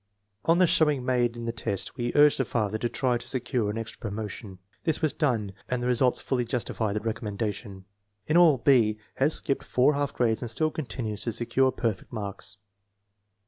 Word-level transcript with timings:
On 0.45 0.57
the 0.57 0.65
showing 0.65 1.05
made 1.05 1.37
in 1.37 1.45
the 1.45 1.51
test 1.51 1.95
we 1.95 2.11
urged 2.15 2.39
the 2.39 2.43
father 2.43 2.79
to 2.79 2.89
try 2.89 3.19
to 3.19 3.27
secure 3.27 3.69
an 3.69 3.77
extra 3.77 3.99
promotion. 3.99 4.57
This 4.83 4.99
was 4.99 5.13
done, 5.13 5.53
and 5.69 5.79
the 5.79 5.85
results 5.85 6.21
fully 6.21 6.43
justified 6.43 6.95
the 6.95 7.01
recommendation. 7.01 7.85
In 8.25 8.35
all, 8.35 8.57
B. 8.57 8.97
has 9.17 9.35
skipped 9.35 9.63
four 9.63 9.93
half 9.93 10.11
grades 10.11 10.41
and 10.41 10.49
still 10.49 10.71
continues 10.71 11.21
to 11.25 11.33
secure 11.33 11.71
perfect 11.71 12.11
marks. 12.11 12.57